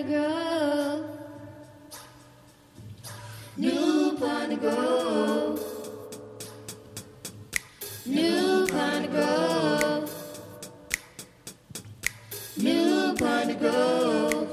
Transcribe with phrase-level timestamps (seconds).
[0.00, 1.04] Piney Grove.
[3.58, 5.60] New Piney Grove.
[8.06, 10.40] New Piney Grove.
[12.56, 14.48] New Piney Grove.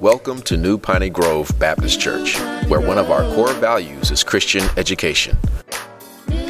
[0.00, 2.38] Welcome to New Piney Grove Baptist Church,
[2.68, 5.38] where one of our core values is Christian education.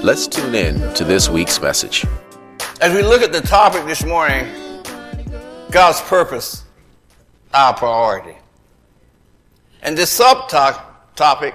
[0.03, 2.05] Let's tune in to this week's message.
[2.81, 4.53] As we look at the topic this morning,
[5.71, 6.65] God's purpose,
[7.53, 8.37] our priority.
[9.83, 10.83] And this subtopic,
[11.15, 11.55] topic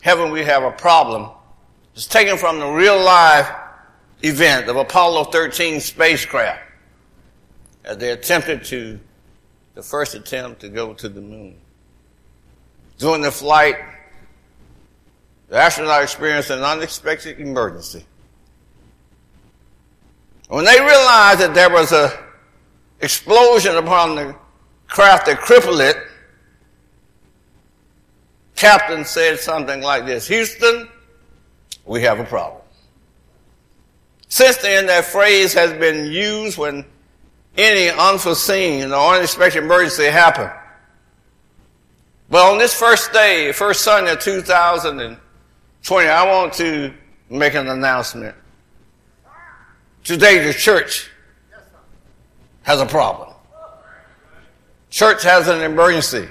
[0.00, 1.30] Heaven We Have a Problem,
[1.94, 3.50] is taken from the real life
[4.22, 6.62] event of Apollo 13 spacecraft
[7.88, 9.00] as they attempted to,
[9.74, 11.56] the first attempt to go to the moon.
[12.98, 13.76] During the flight,
[15.48, 18.04] the astronaut experienced an unexpected emergency.
[20.48, 22.26] When they realized that there was a
[23.00, 24.36] explosion upon the
[24.88, 25.96] craft that crippled it,
[28.56, 30.88] captain said something like this, Houston,
[31.84, 32.60] we have a problem.
[34.28, 36.84] Since then, that phrase has been used when
[37.56, 40.52] any unforeseen or unexpected emergency happened.
[42.30, 46.92] But on this first day, first Sunday of 2020, I want to
[47.30, 48.36] make an announcement.
[50.04, 51.10] Today, the church
[52.62, 53.27] has a problem.
[54.90, 56.28] Church has an emergency.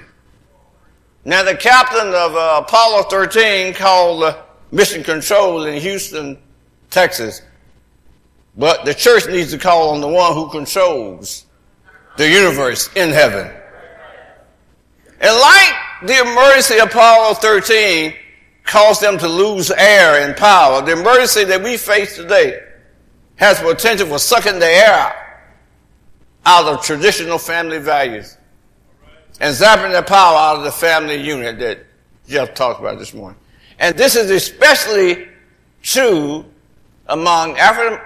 [1.24, 4.42] Now, the captain of uh, Apollo 13 called uh,
[4.72, 6.38] mission control in Houston,
[6.90, 7.42] Texas.
[8.56, 11.44] But the church needs to call on the one who controls
[12.16, 13.52] the universe in heaven.
[15.20, 18.14] And like the emergency Apollo 13
[18.64, 22.60] caused them to lose air and power, the emergency that we face today
[23.36, 25.14] has potential for sucking the air out
[26.46, 28.37] out of traditional family values
[29.40, 31.84] and zapping the power out of the family unit that
[32.26, 33.38] Jeff talked about this morning.
[33.78, 35.28] And this is especially
[35.82, 36.44] true
[37.06, 38.00] among African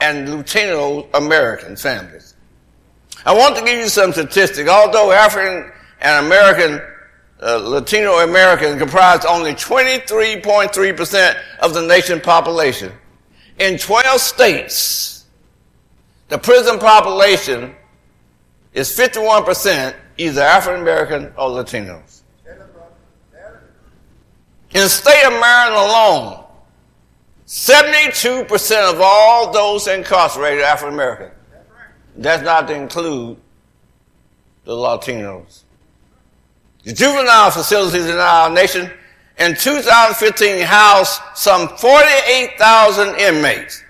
[0.00, 2.34] and Latino American families.
[3.24, 4.68] I want to give you some statistics.
[4.68, 6.82] Although African and American,
[7.40, 12.92] uh, Latino Americans comprise only 23.3% of the nation's population,
[13.58, 15.24] in 12 states,
[16.28, 17.74] the prison population
[18.72, 22.22] is 51% either African American or Latinos.
[24.74, 26.44] In the state of Maryland alone,
[27.46, 31.30] 72% of all those incarcerated are African American.
[32.16, 33.36] That's not to include
[34.64, 35.62] the Latinos.
[36.84, 38.90] The juvenile facilities in our nation
[39.38, 43.82] in 2015 housed some 48,000 inmates.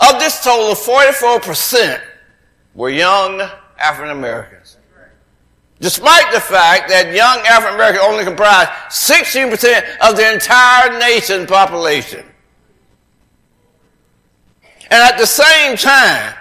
[0.00, 2.00] Of this total, 44%
[2.74, 3.40] were young
[3.80, 4.76] African Americans.
[5.80, 12.24] Despite the fact that young African Americans only comprise 16% of the entire nation's population.
[14.90, 16.34] And at the same time,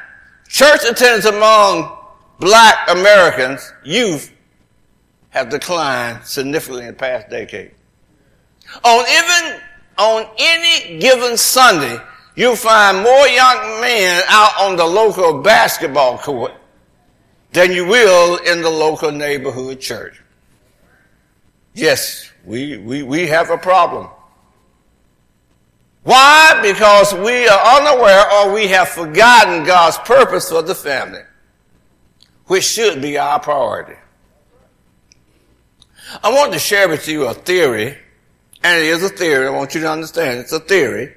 [0.49, 1.97] church attendance among
[2.39, 4.33] black Americans, youth,
[5.29, 7.71] have declined significantly in the past decade.
[8.83, 9.61] On even,
[9.97, 11.97] on any given Sunday,
[12.35, 16.58] you'll find more young men out on the local basketball court
[17.51, 20.21] than you will in the local neighborhood church.
[21.73, 24.09] Yes, we, we, we have a problem.
[26.03, 26.59] Why?
[26.61, 31.21] Because we are unaware or we have forgotten God's purpose for the family,
[32.45, 33.99] which should be our priority.
[36.23, 37.97] I want to share with you a theory,
[38.63, 39.47] and it is a theory.
[39.47, 41.13] I want you to understand it's a theory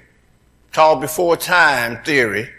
[0.73, 2.51] called before time theory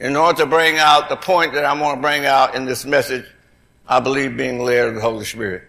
[0.00, 2.86] in order to bring out the point that I want to bring out in this
[2.86, 3.26] message,
[3.86, 5.64] I believe being led of the Holy Spirit.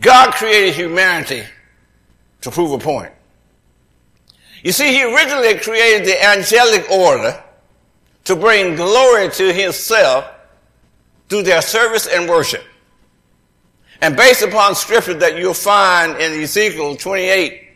[0.00, 1.44] God created humanity
[2.42, 3.12] to prove a point.
[4.62, 7.42] You see, he originally created the angelic order
[8.24, 10.30] to bring glory to himself
[11.28, 12.62] through their service and worship.
[14.00, 17.67] And based upon scripture that you'll find in Ezekiel 28,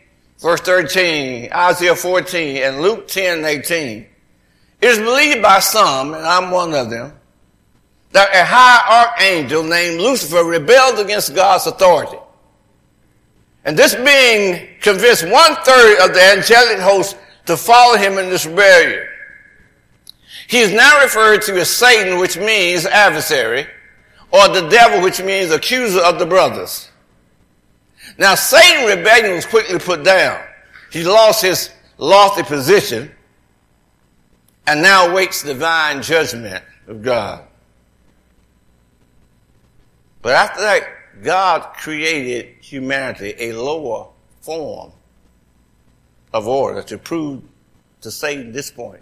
[0.43, 4.05] verse 13, Isaiah 14, and Luke 10, 18,
[4.81, 7.13] it is believed by some, and I'm one of them,
[8.11, 12.17] that a high archangel named Lucifer rebelled against God's authority.
[13.63, 18.45] And this being convinced one third of the angelic host to follow him in this
[18.45, 19.07] rebellion.
[20.49, 23.65] He is now referred to as Satan, which means adversary,
[24.29, 26.89] or the devil, which means accuser of the brothers.
[28.17, 30.41] Now, Satan's rebellion was quickly put down.
[30.91, 33.11] He lost his lofty position
[34.67, 37.43] and now awaits divine judgment of God.
[40.21, 40.83] But after that,
[41.21, 44.09] God created humanity a lower
[44.41, 44.91] form
[46.33, 47.43] of order to prove
[48.01, 49.01] to Satan this point.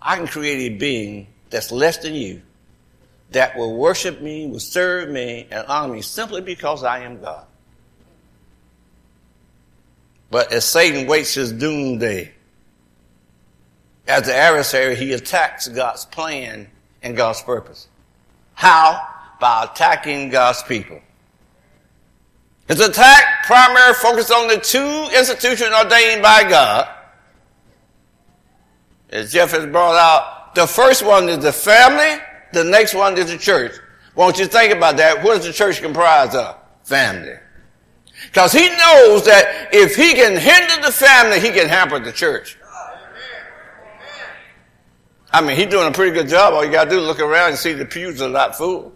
[0.00, 2.42] I can create a being that's less than you
[3.30, 7.46] that will worship me, will serve me, and honor me simply because I am God.
[10.30, 12.32] But as Satan waits his doomsday,
[14.06, 16.68] as the adversary, he attacks God's plan
[17.02, 17.88] and God's purpose.
[18.54, 19.06] How?
[19.40, 21.00] By attacking God's people.
[22.68, 26.88] His attack primarily focused on the two institutions ordained by God.
[29.08, 32.22] As Jeff has brought out, the first one is the family,
[32.52, 33.72] the next one is the church.
[34.14, 35.24] Won't you think about that?
[35.24, 36.56] What is the church comprised of?
[36.84, 37.39] Family.
[38.30, 42.56] Because he knows that if he can hinder the family, he can hamper the church.
[45.32, 46.54] I mean, he's doing a pretty good job.
[46.54, 48.92] All you got to do is look around and see the pews are not full.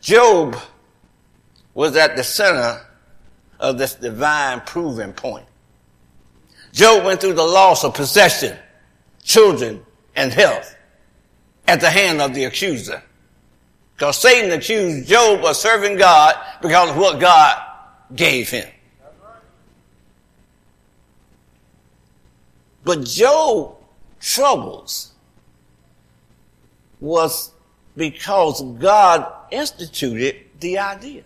[0.00, 0.56] Job
[1.72, 2.80] was at the center
[3.60, 5.46] of this divine proving point.
[6.72, 8.56] Job went through the loss of possession,
[9.22, 9.84] children,
[10.16, 10.76] and health
[11.66, 13.02] at the hand of the accuser.
[13.94, 17.62] Because Satan accused Job of serving God because of what God
[18.14, 18.68] gave him.
[22.84, 23.76] But Job's
[24.20, 25.12] troubles
[27.00, 27.52] was
[27.96, 31.22] because God instituted the idea.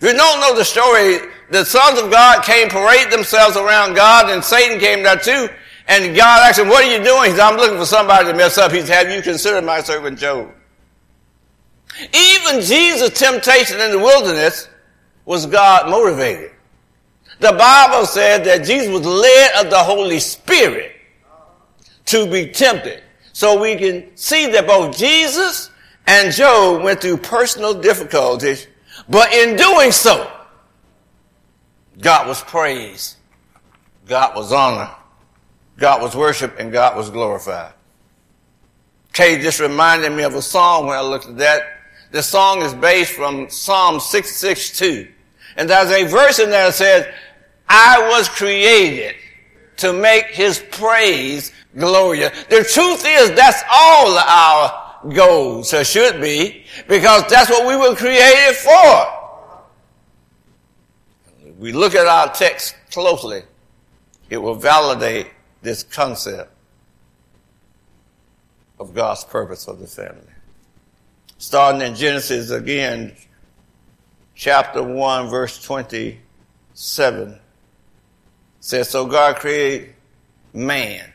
[0.00, 1.18] If you don't know the story,
[1.50, 5.48] the sons of God came parade themselves around God and Satan came there too.
[5.86, 7.30] And God asked him, what are you doing?
[7.30, 8.72] He said, I'm looking for somebody to mess up.
[8.72, 10.50] He said, have you considered my servant Job?
[12.12, 14.68] Even Jesus' temptation in the wilderness
[15.24, 16.52] was God motivated.
[17.40, 20.92] The Bible said that Jesus was led of the Holy Spirit
[22.06, 23.02] to be tempted.
[23.32, 25.70] So we can see that both Jesus
[26.06, 28.66] and Job went through personal difficulties,
[29.08, 30.30] but in doing so,
[32.00, 33.16] God was praised,
[34.06, 34.94] God was honored,
[35.78, 37.72] God was worshiped, and God was glorified.
[39.12, 41.62] Kay just reminded me of a song when I looked at that.
[42.10, 45.08] The song is based from Psalm 662.
[45.56, 47.06] And there's a verse in there that says,
[47.68, 49.14] I was created
[49.78, 52.30] to make his praise glorious.
[52.44, 57.94] The truth is that's all our goals, or should be, because that's what we were
[57.94, 59.06] created for.
[61.58, 63.42] We look at our text closely,
[64.30, 65.28] it will validate
[65.64, 66.52] this concept
[68.78, 70.20] of God's purpose for the family.
[71.38, 73.16] Starting in Genesis again,
[74.34, 77.38] chapter 1, verse 27
[78.60, 79.94] says, So God created
[80.52, 81.12] man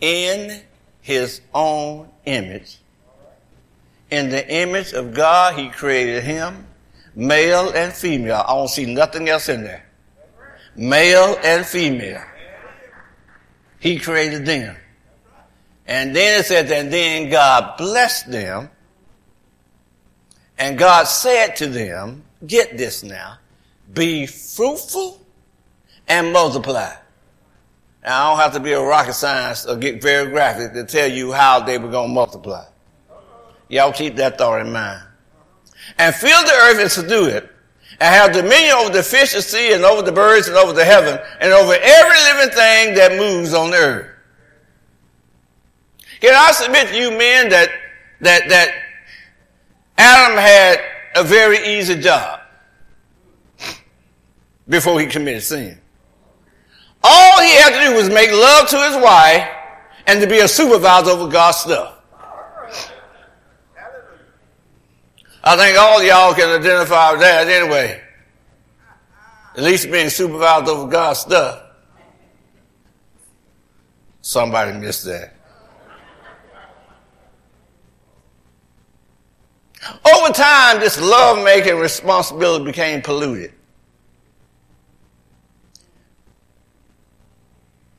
[0.00, 0.62] in
[1.00, 2.78] his own image.
[4.10, 6.66] In the image of God, he created him,
[7.14, 8.44] male and female.
[8.46, 9.86] I don't see nothing else in there.
[10.76, 12.22] Male and female.
[13.84, 14.74] He created them.
[15.86, 18.70] And then it says, and then God blessed them.
[20.58, 23.36] And God said to them, get this now,
[23.92, 25.20] be fruitful
[26.08, 26.94] and multiply.
[28.02, 31.10] Now, I don't have to be a rocket science or get very graphic to tell
[31.10, 32.64] you how they were going to multiply.
[33.68, 35.02] Y'all keep that thought in mind.
[35.98, 37.50] And fill the earth and subdue it,
[38.00, 40.72] and have dominion over the fish of the sea, and over the birds, and over
[40.72, 44.10] the heaven, and over every living thing that moves on the earth.
[46.20, 47.68] Can I submit to you men that,
[48.20, 48.74] that, that
[49.98, 50.80] Adam had
[51.16, 52.40] a very easy job
[54.68, 55.78] before he committed sin?
[57.02, 59.46] All he had to do was make love to his wife
[60.06, 61.98] and to be a supervisor over God's stuff.
[65.46, 68.00] I think all y'all can identify with that anyway.
[69.56, 71.62] At least being supervised over God's stuff.
[74.22, 75.36] Somebody missed that.
[80.14, 83.52] Over time, this love making responsibility became polluted.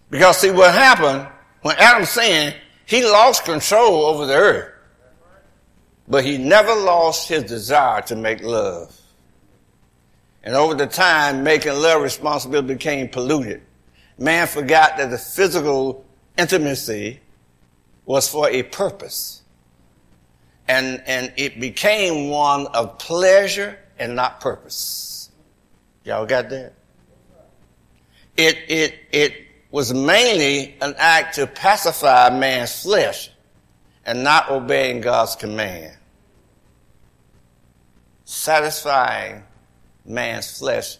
[0.09, 1.27] Because see what happened
[1.61, 2.55] when Adam sinned,
[2.87, 4.74] he lost control over the earth.
[6.07, 8.95] But he never lost his desire to make love.
[10.43, 13.61] And over the time, making love responsibility became polluted.
[14.17, 16.05] Man forgot that the physical
[16.37, 17.19] intimacy
[18.05, 19.41] was for a purpose.
[20.67, 25.29] And, and it became one of pleasure and not purpose.
[26.03, 26.73] Y'all got that?
[28.37, 29.33] It, it, it
[29.71, 33.31] was mainly an act to pacify man's flesh
[34.05, 35.97] and not obeying God's command,
[38.23, 39.43] satisfying
[40.05, 40.97] man's flesh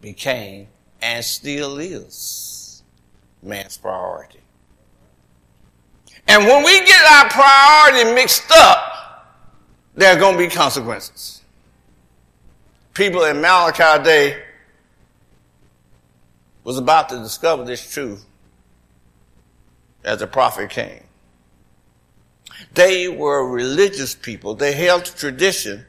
[0.00, 0.68] became
[1.00, 2.82] and still is
[3.42, 4.40] man's priority.
[6.28, 9.36] And when we get our priority mixed up,
[9.94, 11.42] there are going to be consequences.
[12.92, 14.42] People in Malachi day
[16.64, 18.24] was about to discover this truth
[20.04, 21.05] as the prophet came.
[22.74, 24.54] They were religious people.
[24.54, 25.86] They held tradition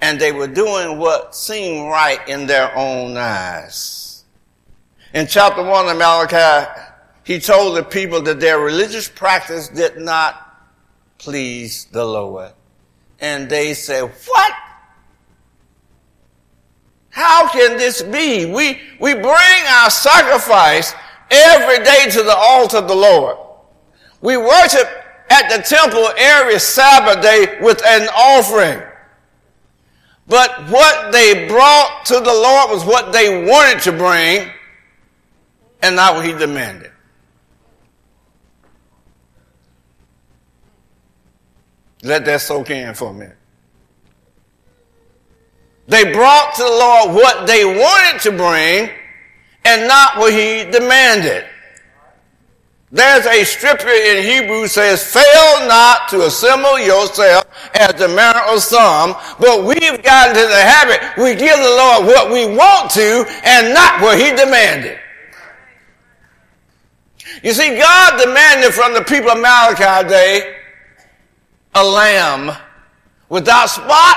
[0.00, 4.24] and they were doing what seemed right in their own eyes.
[5.14, 6.70] In chapter one of Malachi,
[7.24, 10.58] he told the people that their religious practice did not
[11.18, 12.52] please the Lord.
[13.20, 14.52] And they said, what?
[17.10, 18.46] How can this be?
[18.46, 20.94] We, we bring our sacrifice
[21.30, 23.36] every day to the altar of the Lord.
[24.20, 24.88] We worship
[25.32, 28.82] at the temple every Sabbath day with an offering.
[30.28, 34.50] But what they brought to the Lord was what they wanted to bring
[35.80, 36.90] and not what he demanded.
[42.02, 43.36] Let that soak in for a minute.
[45.88, 48.90] They brought to the Lord what they wanted to bring
[49.64, 51.46] and not what he demanded.
[52.94, 58.62] There's a scripture in Hebrew says, fail not to assemble yourself as the manner of
[58.62, 63.24] some, but we've gotten to the habit, we give the Lord what we want to
[63.44, 64.98] and not what he demanded.
[67.42, 70.56] You see, God demanded from the people of Malachi day
[71.74, 72.54] a lamb
[73.30, 74.16] without spot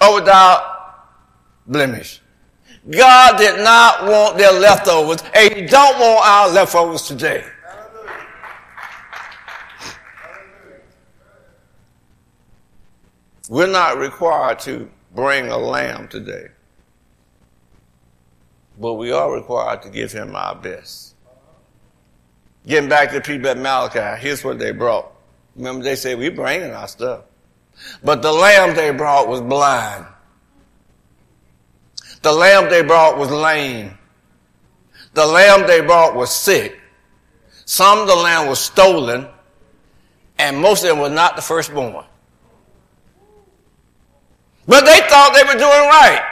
[0.00, 1.08] or without
[1.66, 2.22] blemish.
[2.88, 7.44] God did not want their leftovers, and He don't want our leftovers today.
[13.50, 16.48] We're not required to bring a lamb today,
[18.78, 21.14] but we are required to give Him our best.
[22.66, 25.12] Getting back to the people at Malachi, here's what they brought.
[25.56, 27.24] Remember, they said, We're bringing our stuff.
[28.04, 30.06] But the lamb they brought was blind.
[32.22, 33.96] The lamb they brought was lame.
[35.14, 36.78] The lamb they brought was sick.
[37.64, 39.26] Some of the lamb was stolen,
[40.38, 42.04] and most of them were not the firstborn.
[44.66, 46.26] But they thought they were doing right.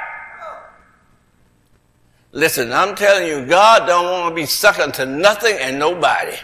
[2.33, 6.37] Listen, I'm telling you, God don't want to be sucking to nothing and nobody.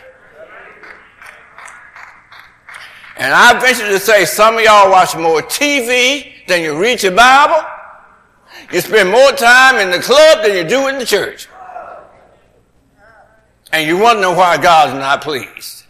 [3.17, 7.13] And I venture to say some of y'all watch more TV than you read your
[7.13, 7.65] Bible.
[8.75, 11.47] You spend more time in the club than you do in the church.
[13.73, 15.85] And you want to know why God's not pleased.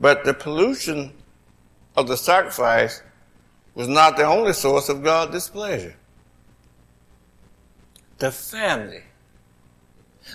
[0.00, 1.12] But the pollution
[1.96, 3.00] of the sacrifice
[3.76, 5.94] was not the only source of God's displeasure.
[8.18, 9.04] The family,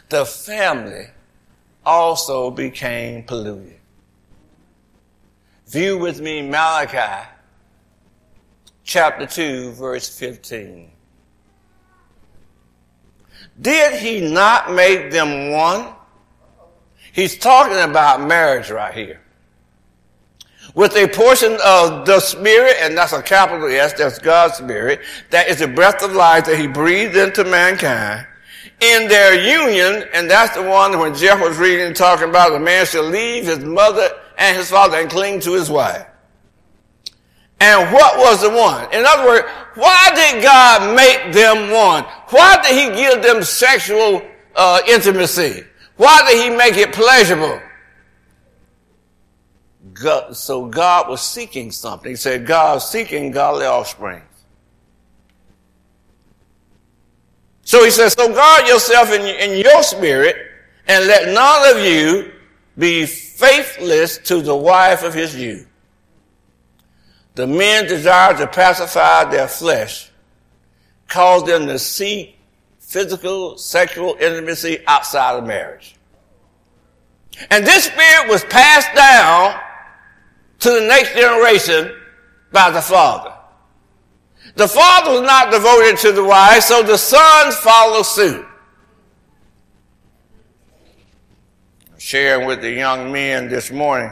[0.07, 1.07] the family
[1.85, 3.81] also became polluted.
[5.67, 7.27] View with me Malachi
[8.87, 10.89] chapter 2 verse 15.
[13.61, 15.93] Did he not make them one?
[17.11, 19.21] He's talking about marriage right here.
[20.73, 25.01] With a portion of the Spirit, and that's a capital S, that's God's Spirit,
[25.31, 28.27] that is the breath of life that he breathed into mankind
[28.79, 32.85] in their union, and that's the one when Jeff was reading talking about the man
[32.85, 36.05] should leave his mother and his father and cling to his wife.
[37.59, 38.91] And what was the one?
[38.93, 42.03] In other words, why did God make them one?
[42.29, 44.21] Why did he give them sexual
[44.55, 45.63] uh, intimacy?
[45.95, 47.59] Why did he make it pleasurable?
[49.93, 52.11] God, so God was seeking something.
[52.11, 54.21] He said God seeking godly offspring.
[57.63, 60.37] So he says, so guard yourself in, in your spirit
[60.87, 62.31] and let none of you
[62.77, 65.66] be faithless to the wife of his youth.
[67.37, 70.09] The men desire to pacify their flesh,
[71.07, 72.35] cause them to seek
[72.79, 75.97] physical, sexual intimacy outside of marriage.
[77.51, 79.55] And this spirit was passed down
[80.61, 81.95] to the next generation
[82.51, 83.35] by the father.
[84.55, 88.47] The father was not devoted to the wife, so the sons follow suit.
[91.93, 94.11] I'm Sharing with the young men this morning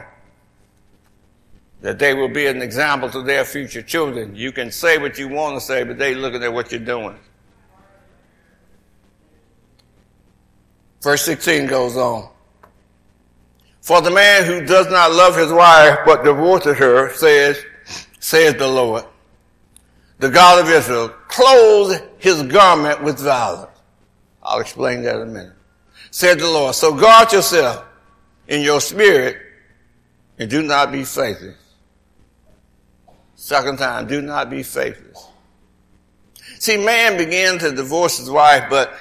[1.81, 4.35] that they will be an example to their future children.
[4.35, 7.17] You can say what you want to say, but they looking at what you're doing.
[11.01, 12.29] Verse 16 goes on.
[13.81, 17.63] For the man who does not love his wife but divorces her, says,
[18.19, 19.03] says the Lord,
[20.17, 23.69] the God of Israel, clothes his garment with violence.
[24.41, 25.53] I'll explain that in a minute.
[26.09, 26.73] Said the Lord.
[26.73, 27.85] So guard yourself
[28.47, 29.37] in your spirit
[30.39, 31.64] and do not be faithless.
[33.35, 35.27] Second time, do not be faithless.
[36.59, 38.93] See, man began to divorce his wife, but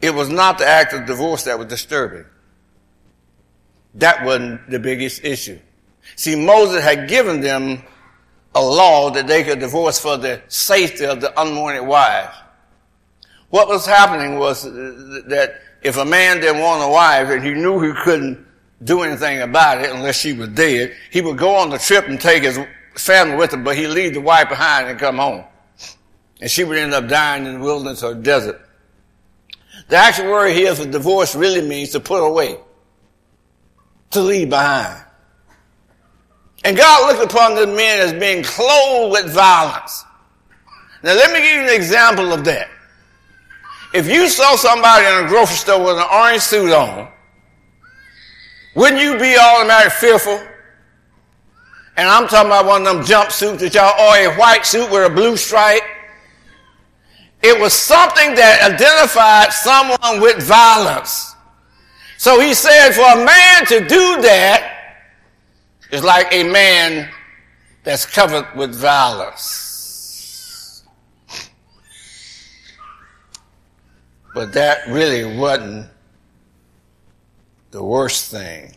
[0.00, 2.24] it was not the act of divorce that was disturbing.
[3.94, 5.58] That wasn't the biggest issue.
[6.16, 7.82] See, Moses had given them
[8.54, 12.34] a law that they could divorce for the safety of the unwanted wives.
[13.50, 17.80] What was happening was that if a man didn't want a wife and he knew
[17.80, 18.46] he couldn't
[18.82, 22.20] do anything about it unless she was dead, he would go on the trip and
[22.20, 22.58] take his
[22.94, 25.44] family with him, but he'd leave the wife behind and come home.
[26.40, 28.60] And she would end up dying in the wilderness or desert.
[29.88, 32.58] The actual word here for divorce really means to put away,
[34.10, 35.02] to leave behind.
[36.64, 40.04] And God looked upon the men as being clothed with violence.
[41.02, 42.68] Now let me give you an example of that.
[43.92, 47.08] If you saw somebody in a grocery store with an orange suit on,
[48.74, 50.46] wouldn't you be automatically fearful?
[51.96, 55.10] And I'm talking about one of them jumpsuits that y'all, or a white suit with
[55.10, 55.82] a blue stripe.
[57.42, 61.34] It was something that identified someone with violence.
[62.16, 65.02] So he said for a man to do that
[65.90, 67.10] is like a man
[67.82, 69.62] that's covered with violence.
[74.34, 75.90] But that really wasn't
[77.70, 78.74] the worst thing.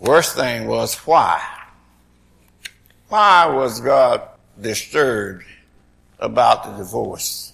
[0.00, 1.42] Worst thing was why?
[3.08, 4.22] Why was God
[4.60, 5.44] disturbed
[6.18, 7.52] about the divorce?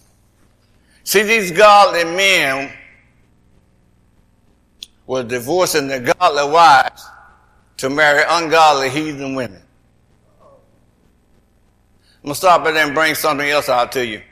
[1.04, 2.72] See, these godly men
[5.06, 7.04] were divorcing their godly wives
[7.78, 9.62] to marry ungodly heathen women.
[12.22, 14.22] I'm going to stop it and bring something else out to you.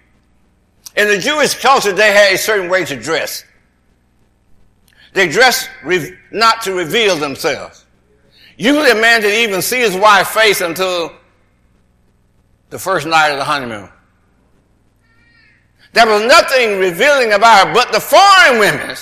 [0.97, 3.45] In the Jewish culture, they had a certain way to dress.
[5.13, 7.85] They dressed re- not to reveal themselves.
[8.61, 11.15] Usually a man didn't even see his wife's face until
[12.69, 13.89] the first night of the honeymoon.
[15.95, 18.95] There was nothing revealing about her, but the foreign women,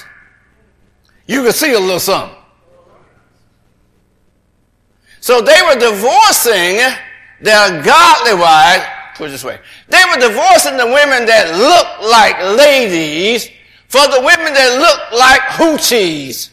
[1.27, 2.39] you could see a little something.
[5.19, 6.79] So they were divorcing
[7.41, 8.85] their godly wives,
[9.17, 9.59] put it this way.
[9.89, 13.51] They were divorcing the women that looked like ladies
[13.89, 16.51] for the women that looked like hoochies.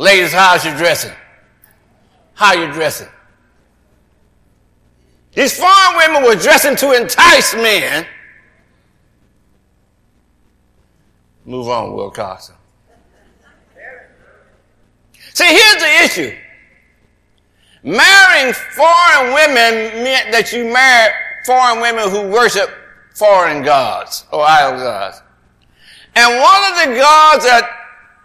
[0.00, 1.12] Ladies, how's your dressing?
[2.32, 3.08] How you dressing?
[5.34, 8.06] These foreign women were dressing to entice men.
[11.44, 12.54] Move on, Will Carson.
[15.34, 16.36] See, here's the issue.
[17.82, 21.12] Marrying foreign women meant that you married
[21.44, 22.70] foreign women who worship
[23.14, 25.20] foreign gods or idol gods.
[26.14, 27.68] And one of the gods that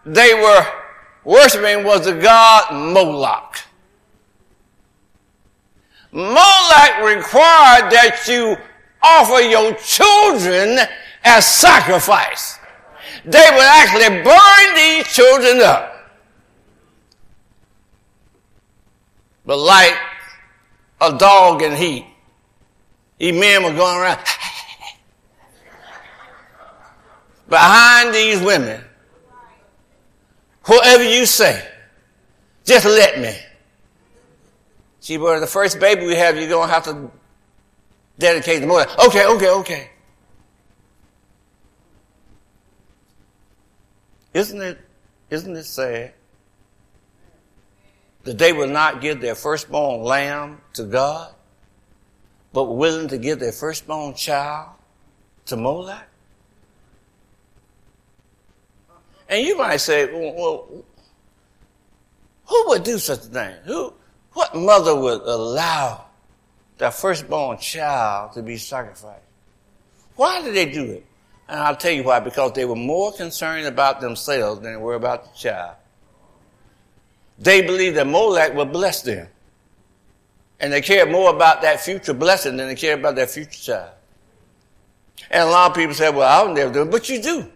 [0.05, 0.84] they were
[1.25, 3.59] worshiping was the god Moloch.
[6.11, 8.55] Moloch required that you
[9.03, 10.79] offer your children
[11.23, 12.57] as sacrifice.
[13.25, 15.95] They would actually burn these children up.
[19.45, 19.93] but like
[21.01, 22.05] a dog in heat.
[23.19, 24.19] These men were going around
[27.49, 28.83] behind these women.
[30.65, 31.67] Whatever you say,
[32.63, 33.37] just let me.
[34.99, 37.11] See, boy, the first baby we have, you're going to have to
[38.17, 38.89] dedicate the mother.
[39.07, 39.89] Okay, okay, okay.
[44.33, 44.79] Isn't it,
[45.29, 46.13] isn't it sad?
[48.25, 51.33] that they will not give their firstborn lamb to God,
[52.51, 54.71] but willing to give their firstborn child
[55.45, 56.03] to Moloch?
[59.27, 60.67] And you might say, well,
[62.45, 63.55] who would do such a thing?
[63.65, 63.93] Who,
[64.33, 66.05] what mother would allow
[66.77, 69.21] their firstborn child to be sacrificed?
[70.15, 71.05] Why did they do it?
[71.47, 74.95] And I'll tell you why, because they were more concerned about themselves than they were
[74.95, 75.75] about the child.
[77.37, 79.27] They believed that Molech would bless them.
[80.59, 83.91] And they cared more about that future blessing than they cared about their future child.
[85.29, 87.51] And a lot of people say, well, I'll never do it, but you do.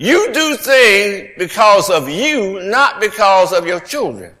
[0.00, 4.34] You do things because of you, not because of your children.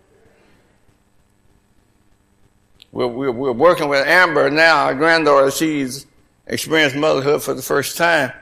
[2.92, 5.50] We're, we're, we're working with Amber now, our granddaughter.
[5.50, 6.06] She's
[6.46, 8.32] experienced motherhood for the first time.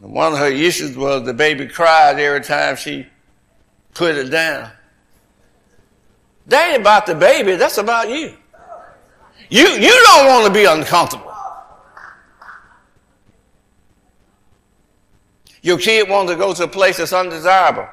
[0.00, 3.06] And one of her issues was the baby cried every time she
[3.92, 4.70] put it down.
[6.46, 8.34] That ain't about the baby, that's about you.
[9.50, 11.33] You, you don't want to be uncomfortable.
[15.64, 17.88] Your kid wants to go to a place that's undesirable.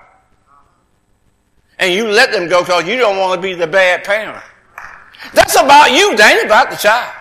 [1.80, 4.44] And you let them go because you don't want to be the bad parent.
[5.34, 7.16] That's about you, that about the child.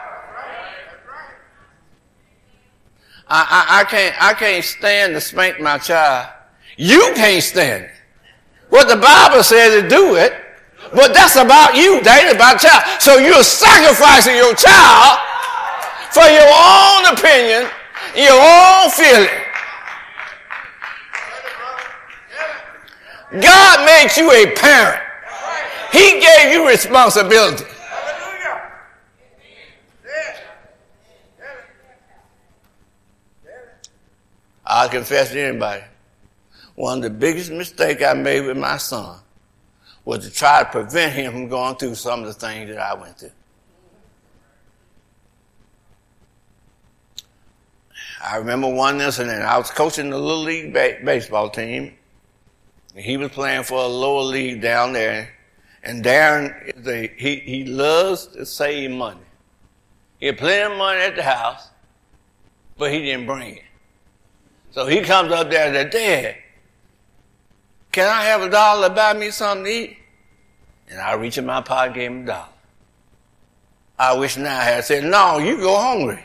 [3.28, 6.28] I, I, I, can't, I can't stand to spank my child.
[6.76, 7.90] You can't stand it.
[8.70, 10.34] What the Bible says to do it,
[10.92, 11.98] but that's about you.
[11.98, 13.00] Ain't about child.
[13.00, 15.20] So you're sacrificing your child
[16.10, 17.70] for your own opinion,
[18.16, 19.49] your own feeling.
[23.32, 25.02] God made you a parent.
[25.92, 27.64] He gave you responsibility.
[34.66, 35.82] I'll confess to anybody.
[36.76, 39.18] One of the biggest mistakes I made with my son
[40.04, 42.94] was to try to prevent him from going through some of the things that I
[42.94, 43.32] went through.
[48.22, 49.42] I remember one incident.
[49.42, 51.96] I was coaching the little league ba- baseball team.
[52.96, 55.30] He was playing for a lower league down there.
[55.82, 59.20] And Darren, is a, he, he loves to save money.
[60.18, 61.68] He had plenty of money at the house,
[62.76, 63.64] but he didn't bring it.
[64.72, 66.36] So he comes up there and says, Dad,
[67.92, 69.96] can I have a dollar to buy me something to eat?
[70.90, 72.48] And I reach in my pocket gave him a dollar.
[73.98, 76.24] I wish now I had said, no, you go hungry.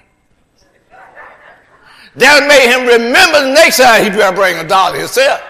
[2.15, 5.41] That made him remember the next time he better bring a dollar himself.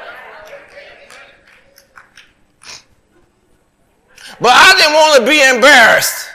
[4.39, 6.30] But I didn't want to be embarrassed.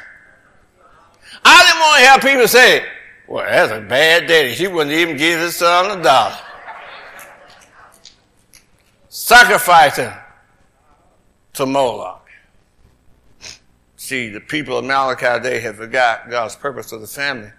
[1.44, 2.86] I didn't want to have people say,
[3.28, 4.54] well, that's a bad daddy.
[4.54, 6.36] She wouldn't even give his son a dollar.
[9.08, 10.12] Sacrificing
[11.54, 12.28] to Moloch.
[13.96, 17.50] See, the people of Malachi, they have forgot God's purpose for the family.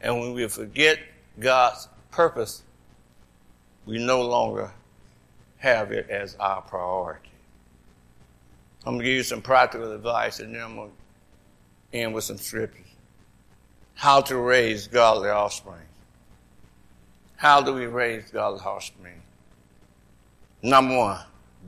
[0.00, 0.98] And when we forget
[1.40, 2.62] God's purpose,
[3.86, 4.70] we no longer
[5.56, 7.30] have it as our priority.
[8.86, 12.24] I'm going to give you some practical advice and then I'm going to end with
[12.24, 12.84] some scriptures.
[13.94, 15.80] How to raise godly offspring.
[17.36, 19.22] How do we raise godly offspring?
[20.62, 21.20] Number one,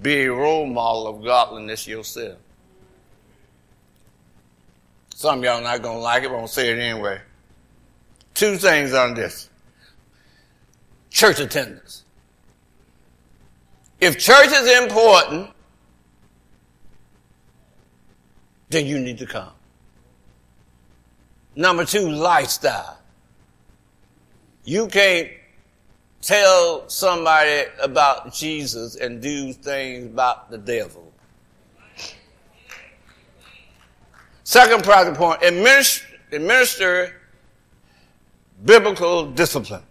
[0.02, 2.38] be a role model of godliness yourself.
[5.14, 7.20] Some of y'all not going to like it, but I'm going to say it anyway.
[8.34, 9.48] Two things on this.
[11.08, 12.04] Church attendance.
[13.98, 15.50] If church is important,
[18.68, 19.52] then you need to come.
[21.54, 22.98] Number two, lifestyle.
[24.64, 25.30] You can't
[26.20, 31.12] tell somebody about Jesus and do things about the devil.
[34.44, 37.14] Second practical point, administer, administer
[38.64, 39.82] biblical discipline.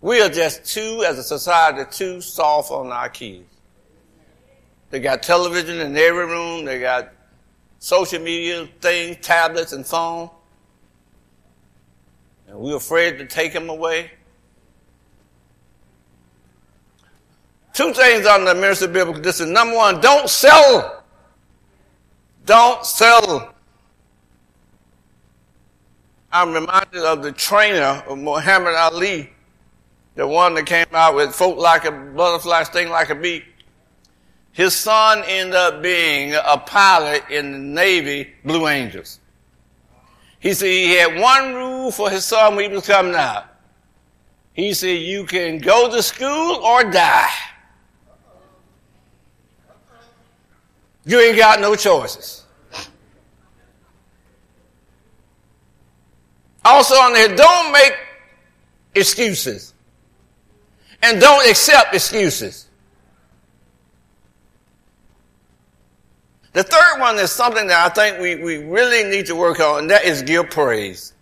[0.00, 3.47] We are just too, as a society, too soft on our kids.
[4.90, 6.64] They got television in every room.
[6.64, 7.12] They got
[7.78, 10.30] social media things, tablets and phone.
[12.46, 14.10] And we're afraid to take them away.
[17.74, 19.52] Two things on the ministry of biblical discipline.
[19.52, 21.04] Number one, don't sell.
[22.44, 23.54] Don't sell.
[26.32, 29.30] I'm reminded of the trainer of Muhammad Ali,
[30.14, 33.44] the one that came out with folk like a butterfly, sting like a bee.
[34.58, 39.20] His son ended up being a pilot in the Navy Blue Angels.
[40.40, 43.44] He said he had one rule for his son when he was coming out.
[44.54, 47.30] He said, you can go to school or die.
[51.04, 52.44] You ain't got no choices.
[56.64, 57.92] Also on there, don't make
[58.96, 59.72] excuses.
[61.00, 62.67] And don't accept excuses.
[66.58, 69.78] The third one is something that I think we, we really need to work on,
[69.78, 71.12] and that is give praise.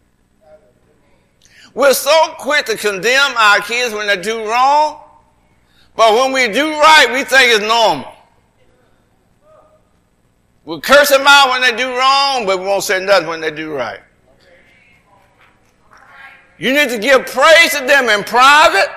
[1.75, 4.99] We're so quick to condemn our kids when they do wrong,
[5.94, 8.14] but when we do right, we think it's normal.
[10.64, 13.51] We curse them out when they do wrong, but we won't say nothing when they
[13.51, 14.01] do right.
[16.57, 18.88] You need to give praise to them in private,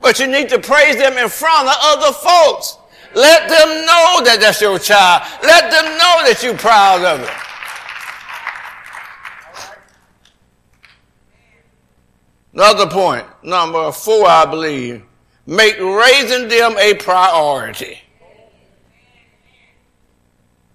[0.00, 2.78] but you need to praise them in front of other folks.
[3.14, 5.22] Let them know that that's your child.
[5.42, 7.30] Let them know that you're proud of it.
[12.54, 15.02] Another point, number four, I believe,
[15.46, 17.98] make raising them a priority.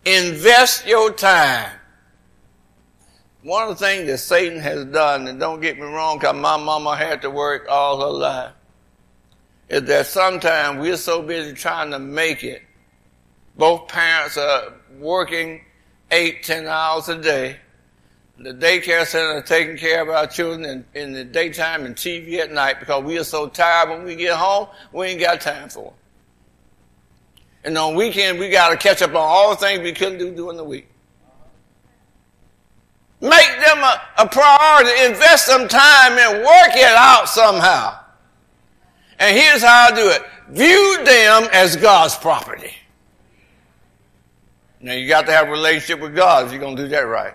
[0.06, 1.70] Invest your time.
[3.44, 6.58] One of the things that Satan has done, and don't get me wrong, because my
[6.58, 8.52] mama had to work all her life,
[9.70, 12.64] is that sometimes we're so busy trying to make it.
[13.58, 15.62] Both parents are working
[16.12, 17.58] eight, ten hours a day.
[18.40, 22.38] The daycare center is taking care of our children in, in the daytime and TV
[22.38, 25.70] at night because we are so tired when we get home, we ain't got time
[25.70, 25.94] for them.
[27.64, 30.34] And on weekend, we got to catch up on all the things we couldn't do
[30.34, 30.88] during the week.
[33.20, 34.92] Make them a, a priority.
[35.06, 38.00] Invest some time and work it out somehow.
[39.20, 40.24] And here's how I do it.
[40.50, 42.74] View them as God's property.
[44.80, 47.00] Now you got to have a relationship with God if you're going to do that
[47.02, 47.34] right.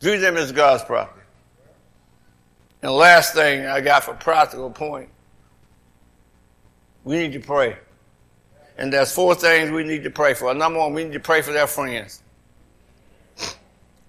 [0.00, 1.20] View them as God's property.
[2.80, 5.08] And the last thing I got for practical point,
[7.04, 7.76] we need to pray.
[8.78, 10.52] And there's four things we need to pray for.
[10.54, 12.22] Number one, we need to pray for their friends.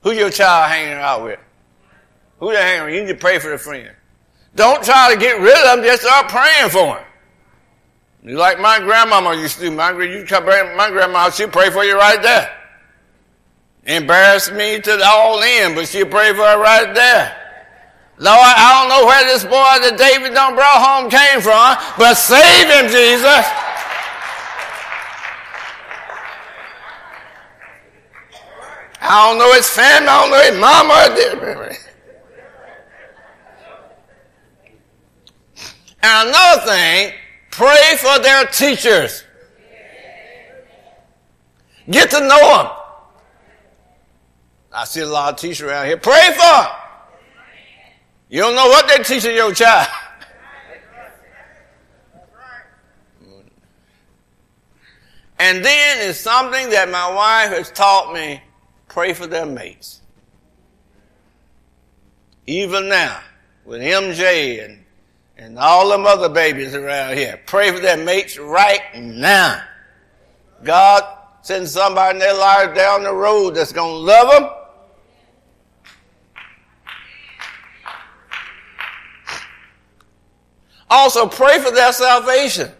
[0.02, 1.40] Who your child hanging out with?
[2.40, 2.96] Who they hanging with?
[2.96, 3.92] You need to pray for their friend.
[4.56, 7.06] Don't try to get rid of them, just start praying for them.
[8.24, 9.70] You like my grandmama used to.
[9.70, 12.50] My, you my grandma, she'd pray for you right there.
[13.86, 17.36] Embarrassed me to the all in, but she'd pray for her right there.
[18.18, 22.14] Lord, I don't know where this boy that David don't brought home came from, but
[22.14, 23.44] save him, Jesus.
[29.02, 31.93] I don't know his family, I don't know his mama.
[36.04, 37.14] And another thing,
[37.50, 39.24] pray for their teachers.
[41.90, 42.72] Get to know them.
[44.74, 45.98] I see a lot of teachers around here.
[45.98, 46.68] Pray for them.
[48.30, 49.88] You don't know what they're teaching your child.
[55.40, 58.42] And then it's something that my wife has taught me
[58.88, 60.00] pray for their mates.
[62.48, 63.20] Even now,
[63.66, 64.83] with MJ and,
[65.38, 69.62] and all them other babies around here, pray for their mates right now.
[70.64, 71.04] God
[71.42, 74.50] send somebody in their life down the road that's going to love them.
[80.90, 82.72] Also, pray for their salvation.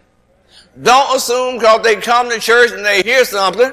[0.80, 3.72] Don't assume because they come to church and they hear something,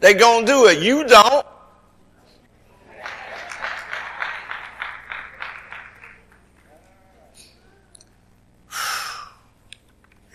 [0.00, 0.78] they're going to do it.
[0.78, 1.46] You don't.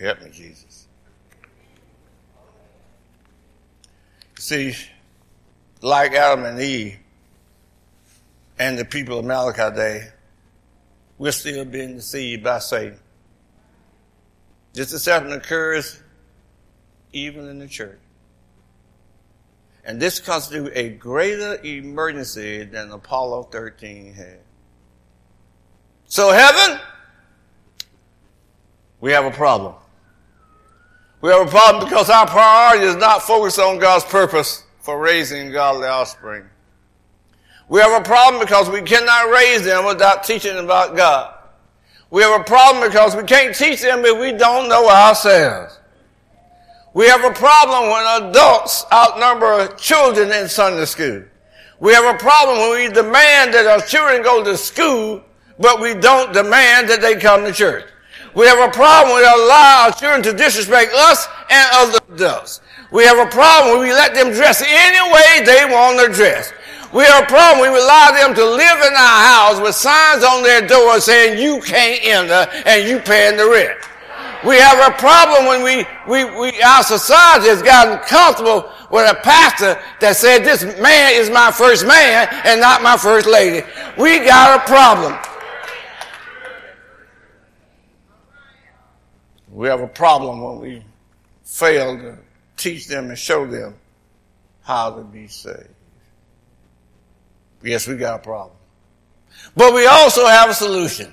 [0.06, 0.86] Help me, Jesus.
[4.38, 4.76] See,
[5.82, 6.96] like Adam and Eve
[8.56, 10.08] and the people of Malachi Day,
[11.18, 13.00] we're still being deceived by Satan.
[14.74, 16.00] This deception occurs
[17.12, 17.98] even in the church.
[19.84, 24.38] And this constitutes a greater emergency than Apollo 13 had.
[26.04, 26.78] So heaven,
[29.00, 29.74] we have a problem.
[31.26, 35.50] We have a problem because our priority is not focused on God's purpose for raising
[35.50, 36.44] godly offspring.
[37.68, 41.34] We have a problem because we cannot raise them without teaching them about God.
[42.10, 45.80] We have a problem because we can't teach them if we don't know ourselves.
[46.94, 51.24] We have a problem when adults outnumber children in Sunday school.
[51.80, 55.24] We have a problem when we demand that our children go to school,
[55.58, 57.86] but we don't demand that they come to church.
[58.36, 62.60] We have a problem when we allow our children to disrespect us and other adults.
[62.92, 66.52] We have a problem when we let them dress any way they want to dress.
[66.92, 70.22] We have a problem when we allow them to live in our house with signs
[70.22, 73.78] on their door saying you can't enter and you paying the rent.
[74.44, 79.14] We have a problem when we, we, we, our society has gotten comfortable with a
[79.22, 83.66] pastor that said this man is my first man and not my first lady.
[83.96, 85.16] We got a problem.
[89.56, 90.82] We have a problem when we
[91.42, 92.18] fail to
[92.58, 93.76] teach them and show them
[94.60, 95.70] how to be saved.
[97.62, 98.54] Yes, we got a problem.
[99.56, 101.10] But we also have a solution.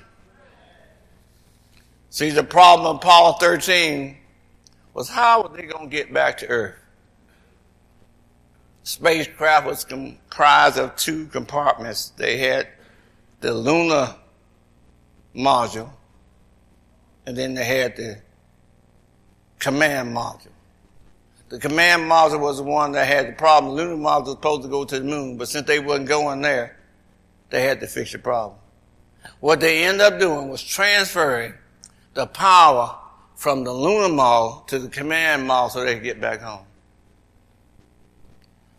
[2.10, 4.14] See, the problem of Apollo 13
[4.92, 6.76] was how were they going to get back to Earth?
[8.82, 12.10] Spacecraft was comprised of two compartments.
[12.18, 12.68] They had
[13.40, 14.14] the lunar
[15.34, 15.88] module,
[17.24, 18.20] and then they had the
[19.64, 20.48] command module.
[21.48, 23.74] The command module was the one that had the problem.
[23.74, 26.42] The lunar module was supposed to go to the moon, but since they wasn't going
[26.42, 26.76] there,
[27.48, 28.58] they had to fix the problem.
[29.40, 31.54] What they ended up doing was transferring
[32.12, 32.94] the power
[33.36, 36.66] from the lunar module to the command module so they could get back home.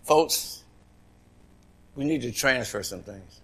[0.04, 0.64] Folks,
[1.96, 3.42] we need to transfer some things.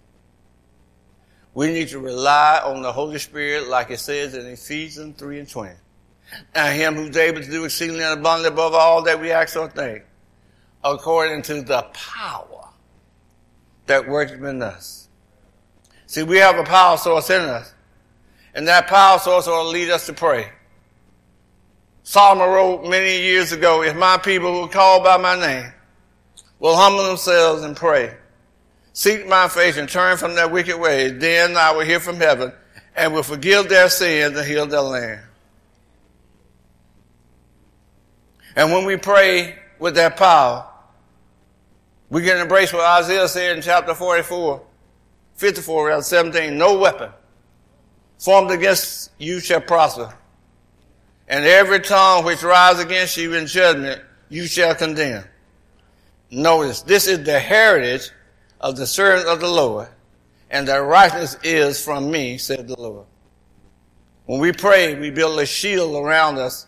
[1.54, 5.48] We need to rely on the Holy Spirit like it says in Ephesians 3 and
[5.48, 5.74] 20.
[6.54, 9.68] And him who's able to do exceedingly and abundantly above all that we ask or
[9.68, 10.04] think,
[10.82, 12.68] according to the power
[13.86, 15.08] that works in us.
[16.06, 17.72] See, we have a power source in us.
[18.54, 20.50] And that power source will lead us to pray.
[22.02, 25.72] Solomon wrote many years ago, if my people who call by my name
[26.58, 28.14] will humble themselves and pray,
[28.92, 32.52] seek my face and turn from their wicked ways, then I will hear from heaven
[32.94, 35.22] and will forgive their sins and heal their land.
[38.56, 40.66] And when we pray with that power,
[42.10, 44.62] we can embrace what Isaiah said in chapter 44,
[45.34, 47.10] 54, rather 17, no weapon
[48.22, 50.14] formed against you shall prosper.
[51.26, 55.24] And every tongue which rise against you in judgment, you shall condemn.
[56.30, 58.10] Notice, this is the heritage
[58.60, 59.88] of the servant of the Lord,
[60.50, 63.06] and the righteousness is from me, said the Lord.
[64.26, 66.66] When we pray, we build a shield around us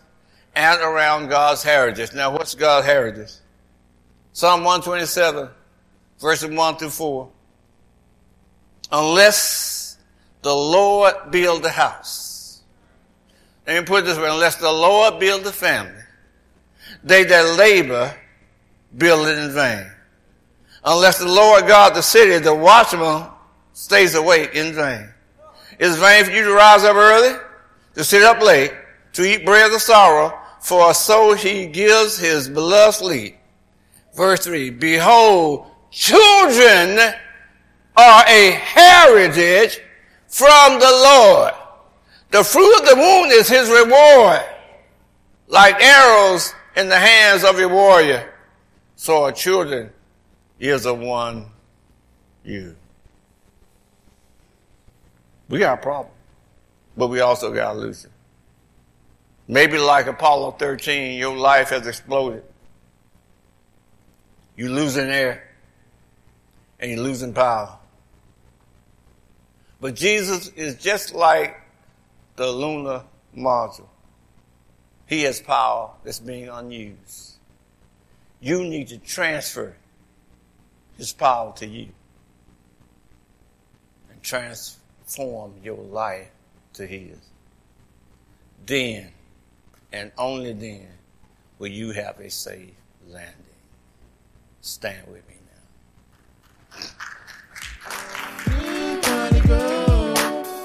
[0.55, 2.13] and around God's heritage.
[2.13, 3.31] Now, what's God's heritage?
[4.33, 5.49] Psalm 127,
[6.19, 7.29] verses 1 through 4.
[8.91, 9.97] Unless
[10.41, 12.61] the Lord build the house.
[13.65, 14.29] Let me put this way.
[14.29, 16.03] Unless the Lord build the family,
[17.03, 18.15] they that labor
[18.95, 19.89] build it in vain.
[20.83, 23.27] Unless the Lord God the city, the watchman
[23.73, 25.09] stays awake in vain.
[25.79, 27.39] It's vain for you to rise up early,
[27.95, 28.71] to sit up late,
[29.13, 33.35] to eat bread of sorrow, for so he gives his beloved.
[34.15, 36.97] Verse 3, Behold, children
[37.95, 39.79] are a heritage
[40.27, 41.53] from the Lord.
[42.31, 44.41] The fruit of the womb is his reward.
[45.47, 48.33] Like arrows in the hands of a warrior,
[48.95, 49.91] so are children
[50.59, 51.45] is of one
[52.43, 52.75] you.
[55.47, 56.13] We got a problem,
[56.97, 58.14] but we also got a solution.
[59.47, 62.43] Maybe like Apollo 13, your life has exploded.
[64.55, 65.47] You're losing air
[66.79, 67.77] and you're losing power.
[69.79, 71.61] But Jesus is just like
[72.37, 73.03] the lunar
[73.37, 73.87] module.
[75.05, 77.33] He has power that's being unused.
[78.41, 79.75] You need to transfer
[80.97, 81.89] his power to you
[84.11, 86.29] and transform your life
[86.73, 87.17] to his.
[88.65, 89.11] Then,
[89.95, 90.87] and only then,
[91.57, 92.75] will you have a safe
[93.07, 93.31] landing.
[94.59, 95.35] Stand with me
[96.73, 96.83] now.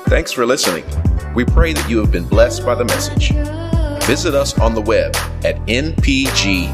[0.09, 0.85] Thanks for listening.
[1.33, 3.31] We pray that you have been blessed by the message.
[4.09, 5.15] Visit us on the web
[5.45, 6.73] at npgbc.org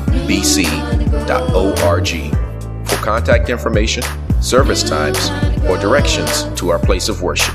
[2.88, 4.02] for contact information,
[4.40, 5.28] service times,
[5.68, 7.54] or directions to our place of worship.